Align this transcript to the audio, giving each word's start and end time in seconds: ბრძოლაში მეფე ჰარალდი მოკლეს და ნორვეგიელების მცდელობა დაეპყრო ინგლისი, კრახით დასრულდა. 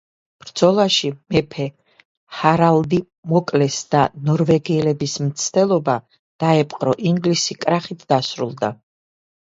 ბრძოლაში 0.43 1.09
მეფე 1.33 1.65
ჰარალდი 2.37 2.99
მოკლეს 3.33 3.77
და 3.93 4.01
ნორვეგიელების 4.31 5.15
მცდელობა 5.27 5.99
დაეპყრო 6.45 6.99
ინგლისი, 7.11 7.61
კრახით 7.67 8.05
დასრულდა. 8.15 8.77